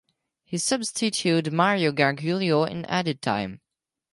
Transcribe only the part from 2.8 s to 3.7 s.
added time.